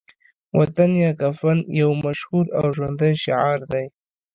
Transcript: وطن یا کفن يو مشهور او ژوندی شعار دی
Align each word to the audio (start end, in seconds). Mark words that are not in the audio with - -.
وطن 0.57 0.91
یا 1.03 1.11
کفن 1.21 1.57
يو 1.79 1.89
مشهور 2.05 2.45
او 2.57 2.65
ژوندی 2.75 3.13
شعار 3.23 3.59
دی 3.71 3.85